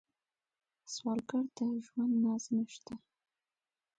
[0.93, 2.93] سوالګر د ژوند ناز نشته